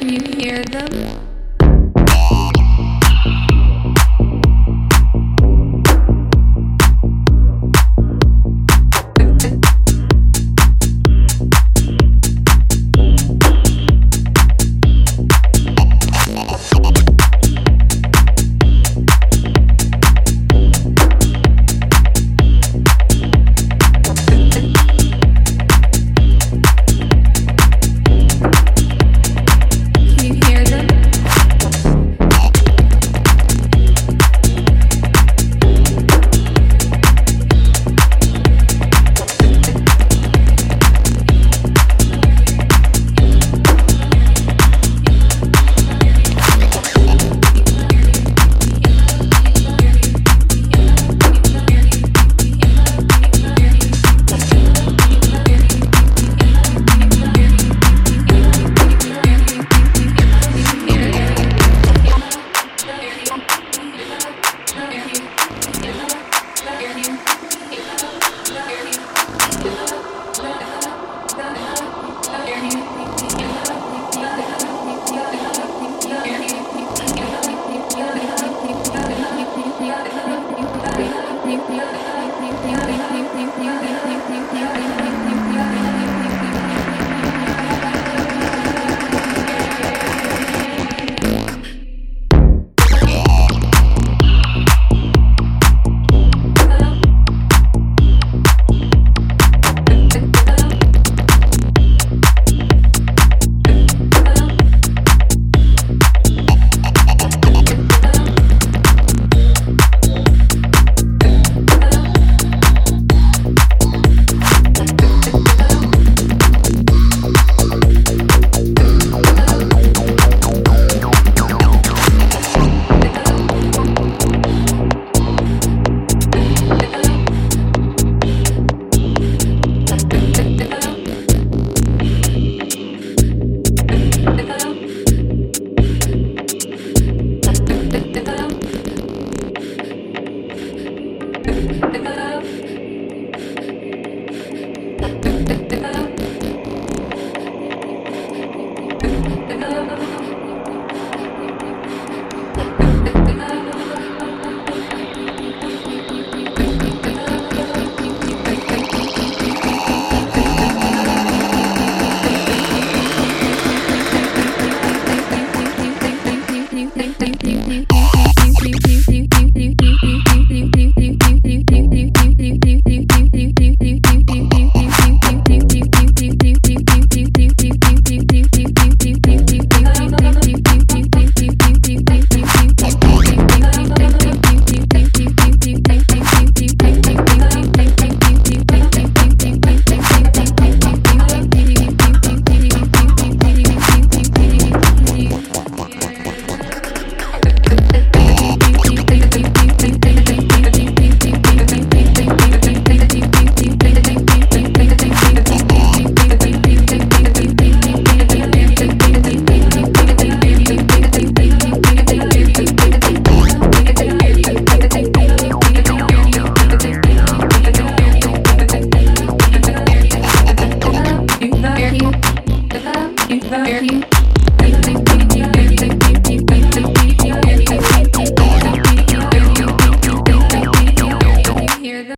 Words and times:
You 0.00 0.20
hear 0.38 0.62
them? 0.64 1.33